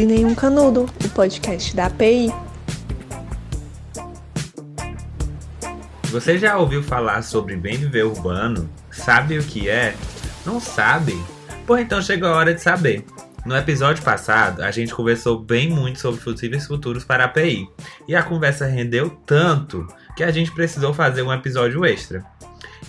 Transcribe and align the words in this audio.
Tudo 0.00 0.12
e 0.12 0.16
Nenhum 0.16 0.34
Canudo, 0.34 0.86
o 1.04 1.08
podcast 1.10 1.76
da 1.76 1.84
API. 1.86 2.32
Você 6.04 6.38
já 6.38 6.56
ouviu 6.56 6.82
falar 6.82 7.20
sobre 7.20 7.54
bem 7.54 7.76
viver 7.76 8.04
urbano? 8.04 8.70
Sabe 8.90 9.38
o 9.38 9.42
que 9.42 9.68
é? 9.68 9.94
Não 10.46 10.58
sabe? 10.58 11.22
Pô, 11.66 11.76
então 11.76 12.00
chegou 12.00 12.30
a 12.30 12.36
hora 12.36 12.54
de 12.54 12.62
saber. 12.62 13.04
No 13.44 13.54
episódio 13.54 14.02
passado, 14.02 14.62
a 14.62 14.70
gente 14.70 14.94
conversou 14.94 15.38
bem 15.38 15.68
muito 15.68 16.00
sobre 16.00 16.22
possíveis 16.22 16.66
futuros 16.66 17.04
para 17.04 17.24
a 17.24 17.26
API. 17.26 17.68
E 18.08 18.16
a 18.16 18.22
conversa 18.22 18.64
rendeu 18.64 19.10
tanto 19.26 19.86
que 20.16 20.24
a 20.24 20.30
gente 20.30 20.50
precisou 20.52 20.94
fazer 20.94 21.20
um 21.20 21.32
episódio 21.32 21.84
extra. 21.84 22.24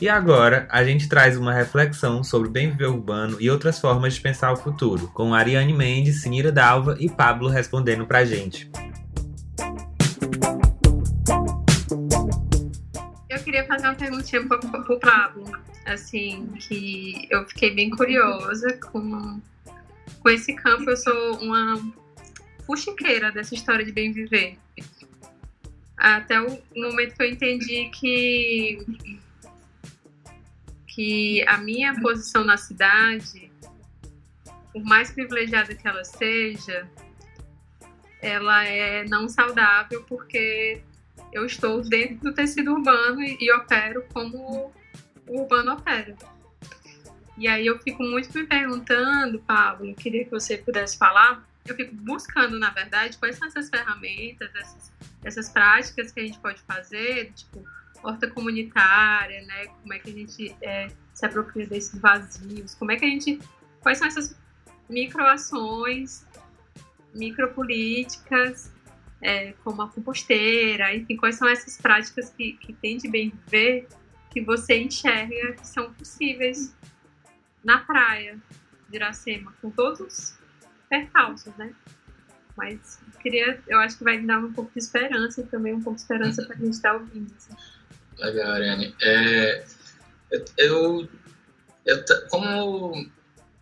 E 0.01 0.09
agora 0.09 0.67
a 0.71 0.83
gente 0.83 1.07
traz 1.07 1.37
uma 1.37 1.53
reflexão 1.53 2.23
sobre 2.23 2.49
bem 2.49 2.71
viver 2.71 2.87
urbano 2.87 3.37
e 3.39 3.51
outras 3.51 3.79
formas 3.79 4.15
de 4.15 4.21
pensar 4.21 4.51
o 4.51 4.57
futuro, 4.57 5.07
com 5.09 5.31
Ariane 5.31 5.71
Mendes, 5.71 6.23
Sinira 6.23 6.51
Dalva 6.51 6.97
e 6.99 7.07
Pablo 7.07 7.47
respondendo 7.47 8.07
pra 8.07 8.25
gente. 8.25 8.67
Eu 13.29 13.43
queria 13.43 13.63
fazer 13.67 13.85
uma 13.85 13.93
perguntinha 13.93 14.43
pro, 14.47 14.59
pro 14.59 14.99
Pablo, 14.99 15.45
assim, 15.85 16.47
que 16.59 17.27
eu 17.29 17.47
fiquei 17.49 17.75
bem 17.75 17.91
curiosa 17.91 18.75
com, 18.91 19.39
com 20.19 20.29
esse 20.29 20.55
campo. 20.55 20.89
Eu 20.89 20.97
sou 20.97 21.35
uma 21.43 21.79
fuxiqueira 22.65 23.31
dessa 23.31 23.53
história 23.53 23.85
de 23.85 23.91
bem 23.91 24.11
viver. 24.11 24.57
Até 25.95 26.41
o 26.41 26.59
momento 26.75 27.15
que 27.15 27.21
eu 27.21 27.29
entendi 27.29 27.91
que 27.93 28.79
que 30.91 31.41
a 31.47 31.57
minha 31.57 31.99
posição 31.99 32.43
na 32.43 32.57
cidade, 32.57 33.49
por 34.73 34.83
mais 34.83 35.09
privilegiada 35.11 35.73
que 35.73 35.87
ela 35.87 36.03
seja, 36.03 36.87
ela 38.21 38.65
é 38.65 39.05
não 39.05 39.29
saudável 39.29 40.03
porque 40.03 40.81
eu 41.31 41.45
estou 41.45 41.81
dentro 41.81 42.17
do 42.17 42.33
tecido 42.33 42.73
urbano 42.73 43.21
e, 43.21 43.37
e 43.39 43.51
opero 43.53 44.03
como 44.13 44.71
o 45.27 45.41
urbano 45.41 45.73
opera. 45.73 46.15
E 47.37 47.47
aí 47.47 47.65
eu 47.65 47.79
fico 47.79 48.03
muito 48.03 48.37
me 48.37 48.45
perguntando, 48.45 49.39
Pablo, 49.39 49.95
queria 49.95 50.25
que 50.25 50.31
você 50.31 50.57
pudesse 50.57 50.97
falar, 50.97 51.47
eu 51.65 51.73
fico 51.73 51.95
buscando, 51.95 52.59
na 52.59 52.69
verdade, 52.69 53.17
quais 53.17 53.37
são 53.37 53.47
essas 53.47 53.69
ferramentas, 53.69 54.53
essas, 54.53 54.93
essas 55.23 55.49
práticas 55.49 56.11
que 56.11 56.19
a 56.19 56.23
gente 56.23 56.37
pode 56.39 56.61
fazer, 56.63 57.31
tipo, 57.33 57.65
horta 58.03 58.29
comunitária, 58.29 59.41
né? 59.43 59.67
Como 59.81 59.93
é 59.93 59.99
que 59.99 60.09
a 60.09 60.13
gente 60.13 60.55
é, 60.61 60.87
se 61.13 61.25
apropria 61.25 61.67
desses 61.67 61.99
vazios? 61.99 62.75
Como 62.75 62.91
é 62.91 62.95
que 62.95 63.05
a 63.05 63.09
gente. 63.09 63.39
Quais 63.81 63.97
são 63.97 64.07
essas 64.07 64.35
microações, 64.89 66.25
micropolíticas, 67.13 68.71
é, 69.21 69.53
como 69.63 69.81
a 69.81 69.87
composteira, 69.87 70.93
enfim, 70.95 71.15
quais 71.15 71.35
são 71.35 71.47
essas 71.47 71.77
práticas 71.77 72.29
que, 72.29 72.53
que 72.53 72.73
tem 72.73 72.97
de 72.97 73.07
bem 73.07 73.31
viver 73.45 73.87
que 74.31 74.41
você 74.41 74.79
enxerga 74.79 75.53
que 75.53 75.67
são 75.67 75.93
possíveis 75.93 76.75
na 77.63 77.79
praia 77.79 78.39
de 78.89 78.95
Iracema, 78.95 79.53
com 79.61 79.69
todos 79.69 79.99
os 79.99 80.39
percalços, 80.89 81.53
né? 81.57 81.73
Mas 82.57 82.99
queria, 83.21 83.61
eu 83.67 83.79
acho 83.79 83.97
que 83.97 84.03
vai 84.03 84.19
dar 84.19 84.39
um 84.39 84.51
pouco 84.51 84.71
de 84.71 84.79
esperança 84.79 85.41
e 85.41 85.45
também 85.45 85.73
um 85.73 85.81
pouco 85.81 85.95
de 85.95 86.01
esperança 86.01 86.43
para 86.45 86.55
a 86.55 86.59
gente 86.59 86.73
estar 86.73 86.93
ouvindo. 86.93 87.33
Assim. 87.35 87.55
Legal, 88.21 88.51
Ariane. 88.51 88.95
É, 89.01 89.63
eu, 90.57 91.09
eu, 91.85 92.05
como 92.29 92.93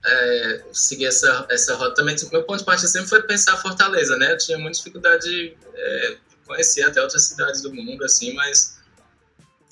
é, 0.06 0.64
seguir 0.74 1.06
essa, 1.06 1.48
essa 1.50 1.76
rota 1.76 1.96
também, 1.96 2.16
meu 2.32 2.44
ponto 2.44 2.60
de 2.60 2.66
partida 2.66 2.88
sempre 2.88 3.08
foi 3.08 3.24
pensar 3.24 3.58
Fortaleza, 3.58 4.18
né? 4.18 4.34
Eu 4.34 4.38
tinha 4.38 4.58
muita 4.58 4.78
dificuldade 4.78 5.24
de 5.24 5.58
é, 5.74 6.18
conhecer 6.46 6.84
até 6.84 7.02
outras 7.02 7.24
cidades 7.24 7.62
do 7.62 7.74
mundo, 7.74 8.04
assim, 8.04 8.34
mas 8.34 8.78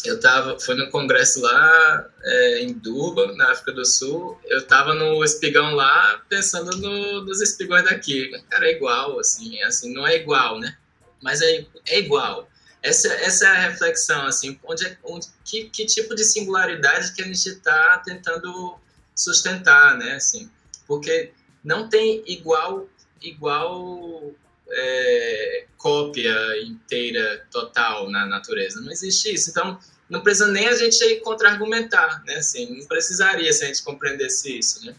eu 0.05 0.19
tava, 0.21 0.57
fui 0.57 0.75
no 0.75 0.89
congresso 0.89 1.41
lá 1.41 2.09
é, 2.23 2.61
em 2.61 2.71
Durban, 2.71 3.35
na 3.35 3.51
África 3.51 3.73
do 3.73 3.83
Sul, 3.83 4.39
eu 4.45 4.65
tava 4.65 4.93
no 4.93 5.21
espigão 5.21 5.75
lá 5.75 6.21
pensando 6.29 6.77
no, 6.77 7.25
nos 7.25 7.41
espigões 7.41 7.83
daqui. 7.83 8.29
Cara, 8.49 8.67
é 8.67 8.71
igual, 8.71 9.19
assim, 9.19 9.61
assim, 9.63 9.93
não 9.93 10.07
é 10.07 10.15
igual, 10.15 10.59
né? 10.59 10.77
Mas 11.21 11.41
é, 11.41 11.65
é 11.87 11.99
igual 11.99 12.47
essa, 12.81 13.07
essa 13.13 13.45
é 13.45 13.49
a 13.49 13.69
reflexão, 13.69 14.25
assim, 14.25 14.59
onde, 14.63 14.85
é, 14.85 14.97
onde 15.03 15.27
que, 15.43 15.69
que 15.69 15.85
tipo 15.85 16.15
de 16.15 16.23
singularidade 16.23 17.13
que 17.13 17.21
a 17.21 17.25
gente 17.25 17.49
está 17.49 18.01
tentando 18.05 18.77
sustentar, 19.15 19.97
né, 19.97 20.13
assim, 20.13 20.49
porque 20.85 21.31
não 21.63 21.89
tem 21.89 22.23
igual, 22.27 22.87
igual 23.21 24.31
é, 24.69 25.65
cópia 25.77 26.33
inteira, 26.61 27.45
total 27.51 28.09
na 28.09 28.25
natureza, 28.25 28.79
não 28.79 28.91
existe 28.91 29.33
isso, 29.33 29.49
então 29.49 29.79
não 30.09 30.21
precisa 30.21 30.47
nem 30.47 30.67
a 30.67 30.75
gente 30.75 31.19
contra-argumentar, 31.21 32.23
né, 32.25 32.35
assim, 32.35 32.79
não 32.79 32.85
precisaria 32.85 33.51
se 33.51 33.63
a 33.63 33.67
gente 33.67 33.83
compreendesse 33.83 34.57
isso, 34.57 34.85
né, 34.85 34.95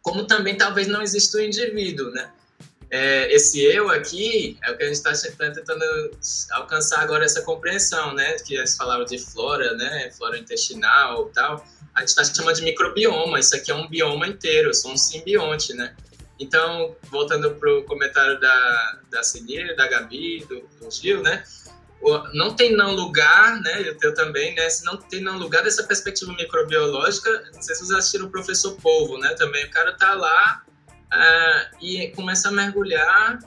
como 0.00 0.26
também 0.26 0.56
talvez 0.56 0.86
não 0.86 1.02
exista 1.02 1.38
o 1.38 1.42
indivíduo, 1.42 2.10
né, 2.10 2.30
é, 2.90 3.32
esse 3.32 3.62
eu 3.62 3.88
aqui 3.88 4.58
é 4.64 4.72
o 4.72 4.76
que 4.76 4.82
a 4.82 4.86
gente 4.86 4.96
está 4.96 5.12
tá 5.12 5.50
tentando 5.50 5.84
alcançar 6.50 7.00
agora 7.00 7.24
essa 7.24 7.40
compreensão, 7.42 8.12
né? 8.14 8.34
Que 8.44 8.56
eles 8.56 8.76
falaram 8.76 9.04
de 9.04 9.16
flora, 9.18 9.74
né? 9.74 10.10
Flora 10.10 10.36
intestinal 10.36 11.30
tal. 11.32 11.64
A 11.94 12.00
gente 12.00 12.08
está 12.08 12.24
chamando 12.24 12.56
de 12.56 12.62
microbioma. 12.62 13.38
Isso 13.38 13.54
aqui 13.54 13.70
é 13.70 13.74
um 13.74 13.88
bioma 13.88 14.26
inteiro, 14.26 14.70
eu 14.70 14.74
sou 14.74 14.92
um 14.92 14.96
simbionte, 14.96 15.72
né? 15.72 15.94
Então, 16.38 16.96
voltando 17.10 17.54
para 17.54 17.70
o 17.72 17.84
comentário 17.84 18.40
da, 18.40 18.98
da 19.10 19.22
Celia, 19.22 19.76
da 19.76 19.86
Gabi, 19.86 20.44
do, 20.48 20.60
do 20.80 20.90
Gil, 20.90 21.22
né? 21.22 21.44
não 22.32 22.56
tem 22.56 22.74
não 22.74 22.94
lugar, 22.94 23.60
né? 23.60 23.82
Eu, 23.86 23.96
eu 24.02 24.14
também, 24.14 24.54
né? 24.54 24.68
Se 24.70 24.84
não 24.84 24.96
tem 24.96 25.20
não 25.20 25.38
lugar 25.38 25.62
dessa 25.62 25.82
perspectiva 25.84 26.32
microbiológica, 26.32 27.50
não 27.54 27.60
sei 27.62 27.74
se 27.74 27.84
vocês 27.84 27.90
assistiram 27.98 28.26
o 28.26 28.30
Professor 28.30 28.74
Polvo, 28.80 29.18
né? 29.18 29.34
Também 29.34 29.66
o 29.66 29.70
cara 29.70 29.92
tá 29.92 30.14
lá 30.14 30.64
uh, 31.12 31.76
e 31.80 32.08
começa 32.08 32.48
a 32.48 32.52
mergulhar 32.52 33.38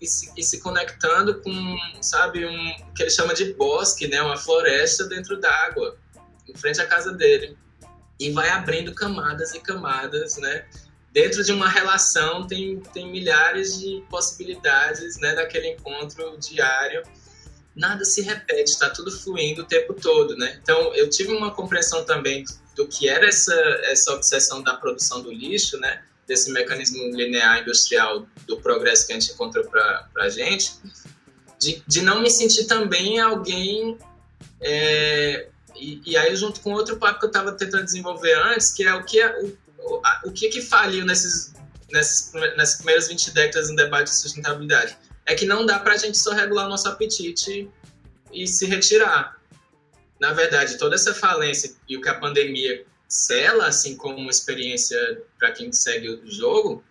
e 0.00 0.06
se, 0.06 0.32
e 0.36 0.42
se, 0.42 0.60
conectando 0.60 1.40
com, 1.40 1.76
sabe, 2.00 2.44
um 2.44 2.92
que 2.94 3.02
ele 3.02 3.10
chama 3.10 3.34
de 3.34 3.52
bosque, 3.54 4.08
né, 4.08 4.20
uma 4.20 4.36
floresta 4.36 5.04
dentro 5.04 5.38
d'água, 5.38 5.96
em 6.48 6.54
frente 6.54 6.80
à 6.80 6.86
casa 6.86 7.12
dele. 7.12 7.56
E 8.18 8.30
vai 8.30 8.48
abrindo 8.48 8.94
camadas 8.94 9.54
e 9.54 9.60
camadas, 9.60 10.36
né? 10.38 10.64
Dentro 11.12 11.44
de 11.44 11.52
uma 11.52 11.68
relação 11.68 12.46
tem, 12.46 12.80
tem 12.92 13.10
milhares 13.10 13.78
de 13.78 14.02
possibilidades, 14.08 15.18
né, 15.18 15.34
daquele 15.34 15.68
encontro 15.68 16.36
diário. 16.38 17.02
Nada 17.74 18.04
se 18.04 18.22
repete, 18.22 18.70
está 18.70 18.90
tudo 18.90 19.10
fluindo 19.10 19.62
o 19.62 19.66
tempo 19.66 19.94
todo, 19.94 20.36
né? 20.36 20.58
Então, 20.62 20.94
eu 20.94 21.08
tive 21.10 21.32
uma 21.32 21.52
compreensão 21.52 22.04
também 22.04 22.44
do 22.74 22.88
que 22.88 23.08
era 23.08 23.26
essa, 23.26 23.54
essa 23.84 24.12
obsessão 24.12 24.62
da 24.62 24.74
produção 24.74 25.22
do 25.22 25.30
lixo, 25.30 25.78
né? 25.78 26.02
Desse 26.26 26.50
mecanismo 26.52 27.04
linear 27.14 27.60
industrial 27.60 28.26
do 28.46 28.60
progresso 28.60 29.06
que 29.06 29.12
a 29.12 29.18
gente 29.18 29.32
encontrou 29.32 29.64
para 29.64 30.06
a 30.18 30.28
gente, 30.28 30.72
de, 31.58 31.82
de 31.86 32.02
não 32.02 32.20
me 32.20 32.30
sentir 32.30 32.66
também 32.66 33.20
alguém. 33.20 33.98
É, 34.60 35.48
e, 35.76 36.00
e, 36.04 36.16
aí, 36.16 36.34
junto 36.36 36.60
com 36.60 36.72
outro 36.72 36.96
papo 36.96 37.20
que 37.20 37.26
eu 37.26 37.28
estava 37.28 37.52
tentando 37.52 37.84
desenvolver 37.84 38.34
antes, 38.34 38.72
que 38.72 38.84
é 38.84 38.94
o 38.94 39.04
que, 39.04 39.20
é, 39.20 39.40
o, 39.78 40.02
o, 40.24 40.32
que, 40.32 40.48
que 40.48 40.62
faliu 40.62 41.04
nesses, 41.04 41.54
nesses, 41.90 42.32
nessas 42.56 42.76
primeiras 42.76 43.08
20 43.08 43.30
décadas 43.32 43.70
no 43.70 43.76
debate 43.76 44.10
de 44.10 44.16
sustentabilidade. 44.16 44.96
É 45.24 45.34
que 45.34 45.46
não 45.46 45.64
dá 45.64 45.78
para 45.78 45.94
a 45.94 45.96
gente 45.96 46.18
só 46.18 46.32
regular 46.32 46.66
o 46.66 46.68
nosso 46.68 46.88
apetite 46.88 47.68
e 48.32 48.46
se 48.46 48.66
retirar. 48.66 49.36
Na 50.20 50.32
verdade, 50.32 50.78
toda 50.78 50.94
essa 50.94 51.14
falência 51.14 51.74
e 51.88 51.96
o 51.96 52.00
que 52.00 52.08
a 52.08 52.14
pandemia 52.14 52.84
sela, 53.12 53.66
assim 53.66 53.94
como 53.94 54.30
experiência 54.30 55.22
para 55.38 55.52
quem 55.52 55.70
segue 55.70 56.08
o 56.08 56.30
jogo, 56.30 56.82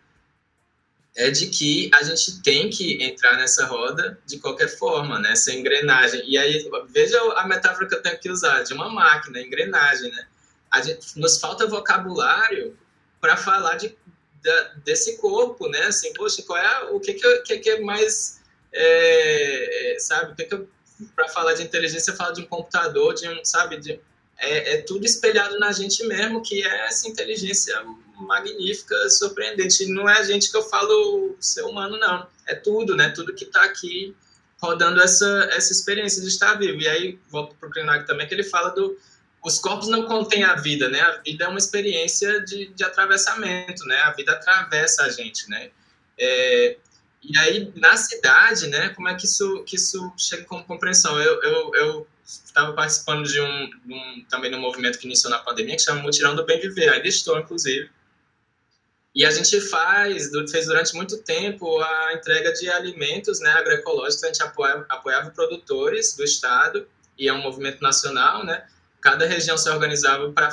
é 1.16 1.32
de 1.32 1.48
que 1.48 1.90
a 1.94 2.04
gente 2.04 2.42
tem 2.44 2.70
que 2.70 3.04
entrar 3.04 3.36
nessa 3.38 3.66
roda 3.66 4.20
de 4.26 4.38
qualquer 4.38 4.68
forma, 4.68 5.20
nessa 5.20 5.52
né? 5.52 5.58
engrenagem. 5.58 6.24
E 6.30 6.38
aí, 6.38 6.70
veja 6.90 7.20
a 7.34 7.48
metáfora 7.48 7.88
que 7.88 7.96
eu 7.96 8.02
tenho 8.04 8.20
que 8.20 8.30
usar, 8.30 8.62
de 8.62 8.72
uma 8.74 8.88
máquina, 8.88 9.42
engrenagem, 9.42 10.12
né? 10.12 10.28
A 10.70 10.82
gente, 10.82 11.20
nos 11.20 11.40
falta 11.40 11.66
vocabulário 11.66 12.78
para 13.20 13.36
falar 13.36 13.76
de, 13.76 13.90
de, 13.90 14.70
desse 14.86 15.18
corpo, 15.18 15.68
né? 15.70 15.86
Assim, 15.86 16.14
poxa, 16.14 16.44
qual 16.44 16.60
é, 16.60 16.84
o 16.92 17.00
que, 17.00 17.16
que, 17.16 17.38
que, 17.40 17.58
que 17.58 17.70
é 17.72 17.80
mais, 17.82 18.42
é, 18.72 19.98
sabe, 20.00 20.34
o 20.34 20.36
que, 20.36 20.46
que 20.46 20.68
para 21.16 21.28
falar 21.30 21.56
de 21.56 21.64
inteligência, 21.64 22.14
fala 22.14 22.32
de 22.32 22.42
um 22.42 22.46
computador, 22.46 23.16
de 23.16 23.28
um, 23.28 23.44
sabe, 23.44 23.78
de, 23.78 24.00
é, 24.42 24.74
é, 24.74 24.82
tudo 24.82 25.06
espelhado 25.06 25.60
na 25.60 25.72
gente 25.72 26.04
mesmo, 26.06 26.42
que 26.42 26.64
é 26.64 26.88
essa 26.88 27.08
inteligência 27.08 27.80
magnífica, 28.18 29.10
surpreendente. 29.10 29.86
Não 29.86 30.10
é 30.10 30.18
a 30.18 30.24
gente 30.24 30.50
que 30.50 30.58
eu 30.58 30.64
falo 30.64 31.36
ser 31.40 31.62
humano, 31.62 31.98
não. 31.98 32.28
É 32.48 32.56
tudo, 32.56 32.96
né? 32.96 33.10
Tudo 33.10 33.36
que 33.36 33.46
está 33.46 33.64
aqui 33.64 34.16
rodando 34.60 35.02
essa, 35.02 35.50
essa 35.52 35.72
experiência 35.72 36.22
de 36.22 36.28
estar 36.28 36.56
vivo. 36.56 36.82
E 36.82 36.88
aí, 36.88 37.20
volto 37.30 37.56
para 37.56 37.70
o 37.70 37.72
Krenak 37.72 38.08
também, 38.08 38.28
que 38.28 38.34
ele 38.34 38.44
fala 38.44 38.70
do... 38.70 38.98
Os 39.44 39.58
corpos 39.58 39.88
não 39.88 40.06
contêm 40.06 40.44
a 40.44 40.56
vida, 40.56 40.90
né? 40.90 41.02
A 41.02 41.18
vida 41.18 41.46
é 41.46 41.48
uma 41.48 41.58
experiência 41.58 42.42
de, 42.42 42.68
de 42.68 42.84
atravessamento, 42.84 43.86
né? 43.86 43.98
A 44.02 44.12
vida 44.12 44.32
atravessa 44.34 45.04
a 45.04 45.10
gente, 45.10 45.50
né? 45.50 45.72
É, 46.18 46.78
e 47.24 47.38
aí, 47.38 47.72
na 47.76 47.96
cidade, 47.96 48.68
né, 48.68 48.90
como 48.90 49.08
é 49.08 49.16
que 49.16 49.26
isso, 49.26 49.64
que 49.64 49.76
isso 49.76 50.12
chega 50.18 50.44
como 50.46 50.64
compreensão? 50.64 51.20
Eu, 51.22 51.42
eu, 51.44 51.72
eu 51.76 52.08
estava 52.46 52.74
participando 52.74 53.26
de 53.28 53.40
um, 53.42 53.70
um, 53.88 54.26
também 54.30 54.50
de 54.50 54.58
um 54.58 54.62
movimento 54.62 54.98
que 54.98 55.06
iniciou 55.06 55.32
na 55.32 55.40
pandemia, 55.40 55.76
que 55.76 55.82
chama 55.82 56.02
Mutirão 56.02 56.36
do 56.36 56.46
Bem 56.46 56.60
Viver, 56.60 56.90
ainda 56.90 57.08
estou, 57.08 57.38
inclusive. 57.38 57.90
E 59.14 59.26
a 59.26 59.32
gente 59.32 59.60
faz, 59.60 60.32
fez 60.50 60.66
durante 60.68 60.96
muito 60.96 61.18
tempo 61.18 61.80
a 61.82 62.14
entrega 62.14 62.54
de 62.54 62.70
alimentos 62.70 63.42
né, 63.42 63.50
agroecológicos, 63.52 64.24
a 64.24 64.28
gente 64.28 64.42
apoiava, 64.42 64.86
apoiava 64.88 65.30
produtores 65.32 66.16
do 66.16 66.24
estado, 66.24 66.88
e 67.18 67.28
é 67.28 67.34
um 67.34 67.42
movimento 67.42 67.82
nacional, 67.82 68.46
né? 68.46 68.66
Cada 69.02 69.26
região 69.26 69.58
se 69.58 69.70
organizava 69.70 70.32
para 70.32 70.50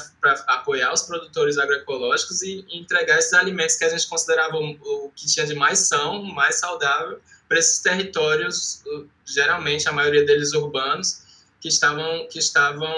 apoiar 0.49 0.93
os 0.93 1.03
produtores 1.03 1.59
agroecológicos 1.59 2.43
e 2.43 2.65
entregar 2.71 3.19
esses 3.19 3.35
alimentos 3.35 3.77
que 3.77 3.85
a 3.85 3.91
gente 3.91 4.07
considerava 4.09 4.57
o, 4.57 4.71
o 4.71 5.13
que 5.15 5.27
tinha 5.27 5.47
de 5.47 5.55
mais 5.55 5.81
são, 5.81 6.23
mais 6.25 6.57
saudável, 6.57 7.21
para 7.47 7.59
esses 7.59 7.81
territórios, 7.81 8.83
geralmente 9.25 9.89
a 9.89 9.93
maioria 9.93 10.25
deles 10.25 10.53
urbanos, 10.53 11.23
que 11.61 11.69
estavam, 11.69 12.27
que 12.29 12.39
estavam 12.39 12.89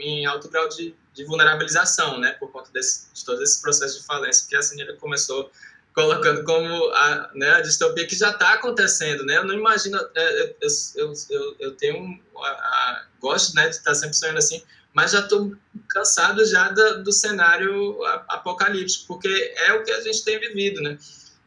em 0.00 0.26
alto 0.26 0.48
grau 0.48 0.68
de, 0.68 0.94
de 1.12 1.24
vulnerabilização, 1.24 2.18
né, 2.18 2.32
por 2.32 2.50
conta 2.50 2.70
desse, 2.72 3.06
de 3.12 3.24
todos 3.24 3.40
esses 3.42 3.60
processos 3.60 4.00
de 4.00 4.06
falência 4.06 4.46
que 4.48 4.56
a 4.56 4.62
Sinira 4.62 4.94
começou 4.96 5.50
colocando 5.94 6.44
como 6.44 6.90
a, 6.92 7.30
né, 7.34 7.50
a 7.52 7.60
distopia 7.62 8.06
que 8.06 8.14
já 8.14 8.30
está 8.30 8.52
acontecendo, 8.52 9.24
né? 9.24 9.38
Eu 9.38 9.44
não 9.44 9.54
imagino, 9.54 9.98
é, 10.14 10.54
eu, 10.60 10.68
eu, 10.96 11.12
eu, 11.30 11.56
eu 11.58 11.72
tenho, 11.72 12.20
a, 12.36 12.48
a, 12.48 13.06
gosto, 13.18 13.54
né, 13.54 13.68
de 13.70 13.76
estar 13.76 13.94
sempre 13.94 14.14
sonhando 14.14 14.36
assim, 14.36 14.62
mas 14.92 15.12
já 15.12 15.20
estou 15.20 15.54
cansado 15.88 16.44
já 16.44 16.68
do, 16.68 17.02
do 17.02 17.12
cenário 17.12 17.98
apocalíptico, 18.28 19.06
porque 19.06 19.54
é 19.56 19.72
o 19.72 19.84
que 19.84 19.90
a 19.90 20.02
gente 20.02 20.22
tem 20.22 20.38
vivido, 20.38 20.82
né? 20.82 20.98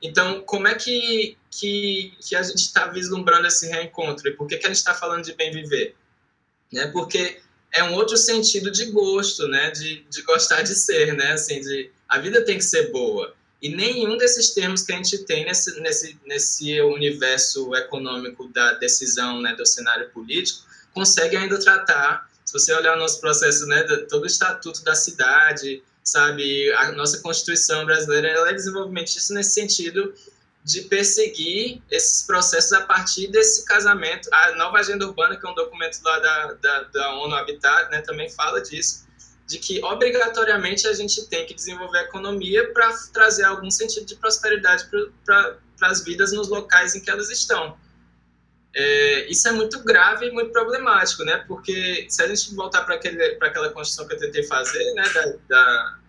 Então, 0.02 0.42
como 0.42 0.68
é 0.68 0.74
que, 0.74 1.38
que, 1.52 2.14
que 2.20 2.36
a 2.36 2.42
gente 2.42 2.58
está 2.58 2.88
vislumbrando 2.88 3.48
esse 3.48 3.68
reencontro? 3.68 4.28
E 4.28 4.32
por 4.32 4.48
que, 4.48 4.58
que 4.58 4.66
a 4.66 4.70
gente 4.70 4.78
está 4.78 4.96
falando 4.96 5.26
de 5.26 5.34
bem 5.34 5.52
viver? 5.52 5.96
Né? 6.72 6.88
Porque 6.88 7.40
é 7.72 7.84
um 7.84 7.94
outro 7.94 8.18
sentido 8.18 8.72
de 8.72 8.86
gosto, 8.86 9.48
né? 9.48 9.72
De, 9.72 10.06
de 10.10 10.22
gostar 10.24 10.62
de 10.62 10.76
ser, 10.76 11.14
né? 11.16 11.34
Assim, 11.34 11.60
de 11.62 11.92
a 12.08 12.18
vida 12.20 12.44
tem 12.44 12.58
que 12.58 12.64
ser 12.64 12.92
boa. 12.92 13.34
E 13.62 13.70
nenhum 13.70 14.18
desses 14.18 14.52
termos 14.52 14.82
que 14.82 14.94
a 14.94 14.96
gente 14.96 15.18
tem 15.26 15.46
nesse, 15.46 15.80
nesse, 15.82 16.18
nesse 16.26 16.82
universo 16.82 17.76
econômico 17.76 18.48
da 18.48 18.74
decisão, 18.74 19.42
né, 19.42 19.54
do 19.54 19.66
cenário 19.66 20.10
político, 20.12 20.66
consegue 20.94 21.36
ainda 21.36 21.60
tratar. 21.60 22.30
Se 22.46 22.54
você 22.54 22.74
olhar 22.74 22.96
o 22.96 23.00
nosso 23.00 23.20
processo, 23.20 23.66
né, 23.68 23.84
todo 24.10 24.24
o 24.24 24.28
estatuto 24.28 24.82
da 24.84 24.96
cidade, 24.96 25.84
sabe, 26.04 26.72
a 26.74 26.94
nossa 26.94 27.20
Constituição 27.20 27.86
brasileira, 27.86 28.30
ela 28.30 28.50
é 28.50 28.54
desenvolvimento 28.54 29.10
isso 29.10 29.34
nesse 29.34 29.52
sentido 29.52 30.14
de 30.64 30.82
perseguir 30.82 31.82
esses 31.90 32.24
processos 32.24 32.74
a 32.74 32.82
partir 32.82 33.28
desse 33.28 33.66
casamento. 33.66 34.30
A 34.34 34.56
nova 34.56 34.78
agenda 34.78 35.06
urbana, 35.06 35.36
que 35.38 35.46
é 35.46 35.50
um 35.50 35.56
documento 35.56 36.00
lá 36.04 36.20
da, 36.20 36.54
da, 36.54 36.84
da 36.84 37.14
ONU 37.16 37.36
Habitat, 37.36 37.90
né, 37.90 38.02
também 38.02 38.30
fala 38.30 38.62
disso, 38.62 39.08
de 39.48 39.58
que 39.58 39.84
obrigatoriamente 39.84 40.88
a 40.88 40.94
gente 40.94 41.26
tem 41.28 41.46
que 41.46 41.54
desenvolver 41.54 42.00
a 42.00 42.04
economia 42.04 42.72
para 42.72 42.92
trazer 43.12 43.46
algum 43.46 43.72
sentido 43.72 44.06
de 44.06 44.16
prosperidade 44.16 44.88
para 45.26 45.58
as 45.82 46.04
vidas 46.04 46.32
nos 46.34 46.50
locais 46.50 46.94
em 46.94 47.02
que 47.02 47.10
elas 47.10 47.30
estão. 47.30 47.78
É, 48.76 49.26
isso 49.32 49.48
é 49.48 49.52
muito 49.52 49.84
grave 49.84 50.28
e 50.28 50.32
muito 50.32 50.52
problemático, 50.52 51.24
né? 51.24 51.44
Porque 51.48 52.06
se 52.10 52.22
a 52.22 52.28
gente 52.28 52.54
voltar 52.54 52.84
para 52.84 52.96
aquela 52.96 53.70
construção 53.70 54.08
que 54.08 54.14
eu 54.14 54.20
tentei 54.20 54.44
fazer, 54.44 54.94
né, 54.94 55.10
da, 55.10 55.34
da, 55.48 56.00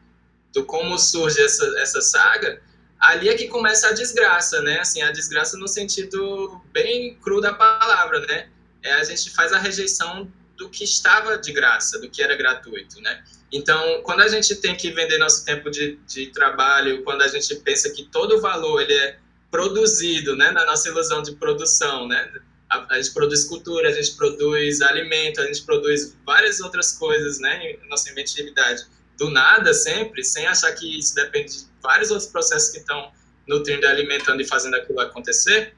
do 0.52 0.66
como 0.66 0.98
surge 0.98 1.40
essa, 1.40 1.64
essa 1.80 2.02
saga, 2.02 2.60
ali 3.00 3.28
é 3.28 3.34
que 3.34 3.48
começa 3.48 3.88
a 3.88 3.92
desgraça, 3.92 4.60
né? 4.60 4.80
Assim, 4.80 5.00
a 5.02 5.10
desgraça 5.10 5.56
no 5.56 5.66
sentido 5.66 6.60
bem 6.72 7.14
cru 7.16 7.40
da 7.40 7.54
palavra, 7.54 8.20
né? 8.26 8.48
É, 8.82 8.92
a 8.94 9.04
gente 9.04 9.30
faz 9.30 9.52
a 9.52 9.58
rejeição 9.58 10.30
do 10.56 10.68
que 10.68 10.84
estava 10.84 11.38
de 11.38 11.52
graça, 11.52 11.98
do 11.98 12.10
que 12.10 12.22
era 12.22 12.36
gratuito, 12.36 13.00
né? 13.00 13.24
Então, 13.50 14.02
quando 14.02 14.20
a 14.20 14.28
gente 14.28 14.54
tem 14.56 14.76
que 14.76 14.90
vender 14.90 15.18
nosso 15.18 15.44
tempo 15.44 15.70
de, 15.70 15.98
de 16.06 16.26
trabalho, 16.26 17.02
quando 17.02 17.22
a 17.22 17.28
gente 17.28 17.54
pensa 17.56 17.90
que 17.90 18.04
todo 18.04 18.36
o 18.36 18.40
valor 18.40 18.82
ele 18.82 18.92
é 18.92 19.18
produzido, 19.50 20.36
né, 20.36 20.50
na 20.52 20.64
nossa 20.64 20.88
ilusão 20.88 21.22
de 21.22 21.34
produção, 21.34 22.06
né? 22.06 22.30
A, 22.68 22.94
a 22.94 23.02
gente 23.02 23.12
produz 23.12 23.44
cultura, 23.44 23.88
a 23.88 23.92
gente 23.92 24.12
produz 24.12 24.80
alimento, 24.82 25.40
a 25.40 25.46
gente 25.46 25.62
produz 25.62 26.16
várias 26.24 26.60
outras 26.60 26.92
coisas, 26.92 27.40
né, 27.40 27.76
nossa 27.88 28.10
inventividade 28.10 28.86
do 29.18 29.28
nada 29.30 29.74
sempre, 29.74 30.22
sem 30.22 30.46
achar 30.46 30.72
que 30.72 30.98
isso 30.98 31.14
depende 31.14 31.52
de 31.52 31.69
vários 31.82 32.10
outros 32.10 32.28
processos 32.30 32.70
que 32.70 32.78
estão 32.78 33.10
nutrindo, 33.46 33.86
alimentando 33.86 34.40
e 34.40 34.46
fazendo 34.46 34.76
aquilo 34.76 35.00
acontecer, 35.00 35.74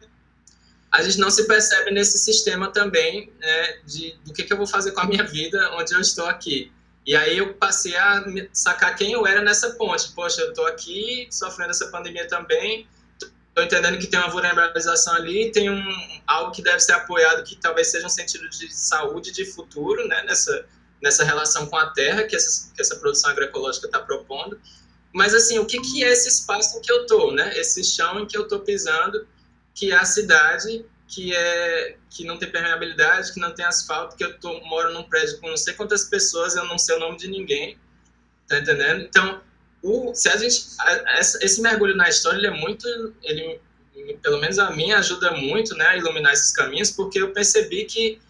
a 0.93 1.03
gente 1.03 1.19
não 1.19 1.31
se 1.31 1.47
percebe 1.47 1.91
nesse 1.91 2.19
sistema 2.19 2.71
também 2.71 3.33
né, 3.41 3.79
de 3.87 4.15
do 4.25 4.33
que, 4.33 4.43
que 4.43 4.53
eu 4.53 4.59
vou 4.59 4.67
fazer 4.67 4.93
com 4.93 5.01
a 5.01 5.07
minha 5.07 5.25
vida 5.25 5.59
onde 5.75 5.95
eu 5.95 6.01
estou 6.01 6.27
aqui. 6.27 6.71
E 7.07 7.17
aí 7.17 7.39
eu 7.39 7.55
passei 7.55 7.97
a 7.97 8.25
sacar 8.53 8.95
quem 8.95 9.13
eu 9.13 9.27
era 9.27 9.41
nessa 9.41 9.71
ponte. 9.71 10.13
Poxa, 10.13 10.43
eu 10.43 10.51
estou 10.51 10.67
aqui 10.67 11.27
sofrendo 11.31 11.71
essa 11.71 11.89
pandemia 11.89 12.29
também, 12.29 12.87
estou 13.49 13.65
entendendo 13.65 13.99
que 13.99 14.07
tem 14.07 14.21
uma 14.21 14.29
vulnerabilização 14.29 15.15
ali, 15.15 15.51
tem 15.51 15.71
um, 15.71 16.21
algo 16.27 16.53
que 16.53 16.63
deve 16.63 16.79
ser 16.81 16.93
apoiado, 16.93 17.43
que 17.43 17.57
talvez 17.57 17.89
seja 17.89 18.07
um 18.07 18.11
sentido 18.11 18.49
de 18.51 18.73
saúde, 18.73 19.33
de 19.33 19.45
futuro, 19.47 20.07
né, 20.07 20.23
nessa, 20.25 20.67
nessa 21.03 21.25
relação 21.25 21.67
com 21.67 21.77
a 21.77 21.91
terra 21.91 22.23
que 22.25 22.37
essa, 22.37 22.73
que 22.73 22.81
essa 22.81 22.97
produção 22.97 23.31
agroecológica 23.31 23.87
está 23.87 23.99
propondo. 23.99 24.61
Mas, 25.13 25.35
assim, 25.35 25.59
o 25.59 25.67
que, 25.67 25.79
que 25.81 26.03
é 26.03 26.11
esse 26.11 26.29
espaço 26.29 26.79
em 26.79 26.81
que 26.81 26.91
eu 26.91 27.03
estou, 27.03 27.33
né? 27.33 27.53
Esse 27.59 27.85
chão 27.85 28.21
em 28.21 28.27
que 28.27 28.37
eu 28.37 28.43
estou 28.43 28.61
pisando, 28.61 29.27
que 29.75 29.93
é 29.93 29.97
a 29.97 30.05
cidade, 30.05 30.85
que 31.07 31.35
é 31.35 31.97
que 32.09 32.25
não 32.25 32.39
tem 32.39 32.51
permeabilidade, 32.51 33.33
que 33.33 33.41
não 33.41 33.55
tem 33.55 33.65
asfalto, 33.65 34.17
que 34.17 34.25
eu 34.25 34.39
tô, 34.39 34.61
moro 34.65 34.93
num 34.93 35.03
prédio 35.05 35.41
com 35.41 35.49
não 35.49 35.57
sei 35.57 35.73
quantas 35.75 36.05
pessoas, 36.05 36.55
eu 36.55 36.65
não 36.67 36.77
sei 36.77 36.97
o 36.97 36.99
nome 36.99 37.17
de 37.17 37.27
ninguém, 37.27 37.79
tá 38.47 38.59
entendendo? 38.59 39.01
Então, 39.01 39.41
o, 39.83 40.15
se 40.15 40.29
a 40.29 40.37
gente, 40.37 40.63
a, 40.79 41.19
esse 41.21 41.61
mergulho 41.63 41.97
na 41.97 42.09
história, 42.09 42.37
ele 42.37 42.49
é 42.49 42.51
muito, 42.51 42.87
ele, 43.23 43.61
pelo 44.23 44.39
menos 44.39 44.59
a 44.59 44.71
mim, 44.73 44.93
ajuda 44.93 45.33
muito, 45.33 45.75
né, 45.75 45.87
a 45.87 45.97
iluminar 45.97 46.35
esses 46.35 46.53
caminhos, 46.53 46.91
porque 46.91 47.19
eu 47.21 47.33
percebi 47.33 47.85
que 47.85 48.21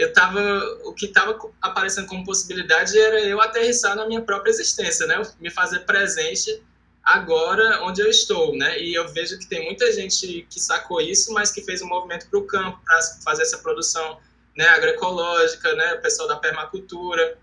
eu 0.00 0.14
tava, 0.14 0.40
o 0.84 0.94
que 0.94 1.04
estava 1.04 1.38
aparecendo 1.60 2.06
como 2.06 2.24
possibilidade 2.24 2.98
era 2.98 3.20
eu 3.20 3.38
aterrissar 3.38 3.94
na 3.94 4.06
minha 4.06 4.22
própria 4.22 4.50
existência, 4.50 5.06
né? 5.06 5.20
Me 5.38 5.50
fazer 5.50 5.80
presente 5.80 6.62
agora 7.04 7.82
onde 7.82 8.00
eu 8.00 8.08
estou, 8.08 8.56
né? 8.56 8.80
E 8.80 8.94
eu 8.94 9.06
vejo 9.08 9.38
que 9.38 9.46
tem 9.46 9.62
muita 9.62 9.92
gente 9.92 10.46
que 10.48 10.58
sacou 10.58 11.02
isso, 11.02 11.34
mas 11.34 11.52
que 11.52 11.60
fez 11.60 11.82
um 11.82 11.86
movimento 11.86 12.30
para 12.30 12.38
o 12.38 12.46
campo 12.46 12.80
para 12.82 12.98
fazer 13.22 13.42
essa 13.42 13.58
produção, 13.58 14.18
né, 14.56 14.66
agroecológica, 14.68 15.74
né? 15.74 15.92
O 15.92 16.00
pessoal 16.00 16.26
da 16.26 16.36
permacultura, 16.36 17.36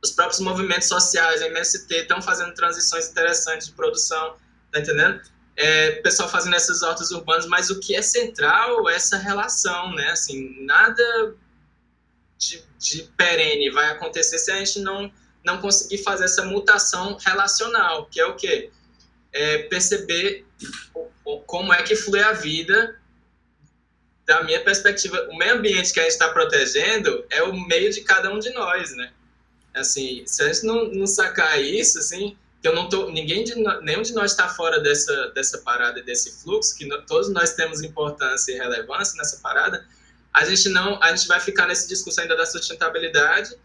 os 0.00 0.12
próprios 0.12 0.38
movimentos 0.38 0.86
sociais, 0.86 1.42
MST, 1.42 1.92
estão 1.92 2.22
fazendo 2.22 2.54
transições 2.54 3.10
interessantes 3.10 3.66
de 3.66 3.72
produção, 3.72 4.36
tá 4.70 4.78
entendendo? 4.78 5.20
É, 5.56 5.90
pessoal 6.02 6.28
fazendo 6.28 6.54
essas 6.54 6.82
hortas 6.82 7.10
urbanas, 7.10 7.46
mas 7.46 7.68
o 7.68 7.80
que 7.80 7.96
é 7.96 8.02
central 8.02 8.88
é 8.88 8.94
essa 8.94 9.16
relação, 9.18 9.92
né? 9.92 10.10
Assim, 10.10 10.64
nada 10.64 11.34
de, 12.38 12.62
de 12.78 13.02
perene 13.16 13.70
vai 13.70 13.90
acontecer 13.90 14.38
se 14.38 14.50
a 14.50 14.58
gente 14.58 14.80
não, 14.80 15.12
não 15.44 15.60
conseguir 15.60 15.98
fazer 15.98 16.24
essa 16.24 16.44
mutação 16.44 17.16
relacional, 17.16 18.06
que 18.06 18.20
é 18.20 18.26
o 18.26 18.36
quê? 18.36 18.70
É 19.32 19.58
perceber 19.58 20.46
como 21.46 21.72
é 21.72 21.82
que 21.82 21.96
flui 21.96 22.20
a 22.20 22.32
vida 22.32 22.98
da 24.26 24.42
minha 24.42 24.62
perspectiva. 24.62 25.28
O 25.30 25.36
meio 25.36 25.54
ambiente 25.54 25.92
que 25.92 26.00
a 26.00 26.02
gente 26.02 26.12
está 26.12 26.28
protegendo 26.28 27.24
é 27.30 27.42
o 27.42 27.52
meio 27.52 27.92
de 27.92 28.00
cada 28.02 28.32
um 28.32 28.38
de 28.38 28.50
nós, 28.50 28.94
né? 28.96 29.12
Assim, 29.74 30.24
se 30.26 30.42
a 30.42 30.52
gente 30.52 30.66
não, 30.66 30.86
não 30.86 31.06
sacar 31.06 31.62
isso, 31.62 31.98
assim, 31.98 32.36
que 32.60 32.66
eu 32.66 32.74
não 32.74 32.88
tô, 32.88 33.10
ninguém 33.10 33.44
de, 33.44 33.54
nenhum 33.82 34.02
de 34.02 34.14
nós 34.14 34.32
está 34.32 34.48
fora 34.48 34.80
dessa, 34.80 35.30
dessa 35.30 35.58
parada, 35.58 36.02
desse 36.02 36.42
fluxo, 36.42 36.76
que 36.76 36.86
no, 36.86 37.02
todos 37.02 37.28
nós 37.28 37.52
temos 37.52 37.82
importância 37.82 38.52
e 38.52 38.56
relevância 38.56 39.16
nessa 39.16 39.38
parada, 39.40 39.86
a 40.36 40.44
gente 40.44 40.68
não, 40.68 41.02
a 41.02 41.16
gente 41.16 41.26
vai 41.26 41.40
ficar 41.40 41.66
nesse 41.66 41.88
discurso 41.88 42.20
ainda 42.20 42.36
da 42.36 42.44
sustentabilidade, 42.44 43.56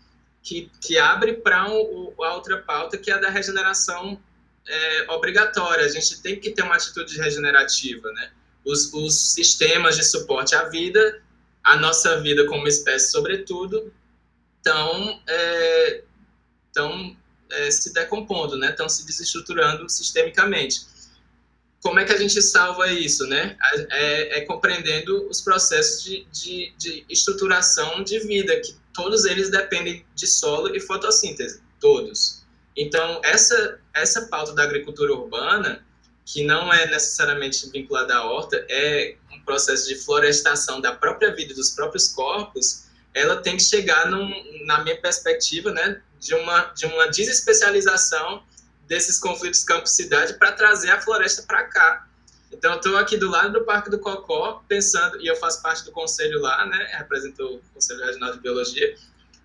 que, 0.42 0.72
que 0.80 0.98
abre 0.98 1.34
para 1.34 1.70
um, 1.70 2.13
a 2.24 2.34
outra 2.34 2.60
pauta, 2.60 2.98
que 2.98 3.12
é 3.12 3.13
a 3.13 3.18
da 3.18 3.30
regeneração 3.30 4.18
é, 4.66 5.12
obrigatória. 5.12 5.84
A 5.84 5.90
gente 5.90 6.22
tem 6.22 6.40
que 6.40 6.51
ter 6.51 6.62
uma 6.62 6.75
atitude 6.75 7.18
regenerativa, 7.18 8.10
né? 8.13 8.32
Os, 8.66 8.94
os 8.94 9.34
sistemas 9.34 9.98
de 9.98 10.06
suporte 10.06 10.56
à 10.56 10.63
vida, 10.70 11.22
a 11.62 11.75
nossa 11.75 12.22
vida 12.22 12.46
como 12.46 12.66
espécie, 12.66 13.12
sobretudo, 13.12 13.94
estão 14.56 15.22
é, 15.28 16.04
tão, 16.72 17.18
é, 17.51 17.70
se 17.70 17.94
decompondo, 17.94 18.56
né? 18.56 18.70
Estão 18.70 18.88
se 18.88 19.06
desestruturando 19.06 19.90
sistemicamente 19.90 20.86
como 21.81 22.00
é 22.00 22.05
que 22.05 22.13
a 22.13 22.17
gente 22.17 22.39
salva 22.41 22.88
isso, 22.91 23.25
né? 23.25 23.57
É, 23.89 24.39
é 24.39 24.41
compreendendo 24.41 25.27
os 25.27 25.41
processos 25.41 26.03
de, 26.03 26.27
de, 26.31 26.73
de, 26.77 27.05
estruturação 27.09 28.03
de 28.03 28.19
vida, 28.19 28.59
que 28.59 28.75
todos 28.93 29.25
eles 29.25 29.50
dependem 29.50 30.05
de 30.13 30.27
solo 30.27 30.75
e 30.75 30.79
fotossíntese, 30.79 31.61
todos. 31.79 32.43
Então, 32.77 33.19
essa, 33.23 33.79
essa 33.93 34.27
pauta 34.27 34.53
da 34.53 34.63
agricultura 34.63 35.11
urbana, 35.11 35.83
que 36.23 36.43
não 36.43 36.71
é 36.71 36.85
necessariamente 36.85 37.67
vinculada 37.71 38.15
à 38.15 38.25
horta, 38.25 38.63
é 38.69 39.15
um 39.33 39.41
processo 39.41 39.88
de 39.88 39.95
florestação 39.95 40.79
da 40.79 40.93
própria 40.93 41.35
vida 41.35 41.53
dos 41.53 41.71
próprios 41.71 42.09
corpos, 42.09 42.85
ela 43.13 43.38
tem 43.38 43.57
que 43.57 43.63
chegar, 43.63 44.09
num, 44.09 44.31
na 44.65 44.83
minha 44.83 45.01
perspectiva, 45.01 45.71
né, 45.71 46.01
de 46.19 46.35
uma, 46.35 46.65
de 46.75 46.85
uma 46.85 47.07
desespecialização 47.07 48.43
desses 48.91 49.17
conflitos 49.17 49.63
campo-cidade 49.63 50.33
para 50.33 50.51
trazer 50.51 50.89
a 50.89 51.00
floresta 51.00 51.43
para 51.43 51.63
cá. 51.63 52.05
Então, 52.51 52.75
estou 52.75 52.98
aqui 52.98 53.15
do 53.15 53.29
lado 53.29 53.53
do 53.53 53.63
Parque 53.63 53.89
do 53.89 53.98
Cocó, 53.98 54.62
pensando, 54.67 55.17
e 55.21 55.27
eu 55.27 55.36
faço 55.38 55.62
parte 55.62 55.86
do 55.86 55.93
conselho 55.93 56.41
lá, 56.41 56.65
né, 56.65 56.89
represento 56.98 57.41
o 57.41 57.62
Conselho 57.74 58.01
Regional 58.01 58.33
de 58.33 58.39
Biologia, 58.39 58.98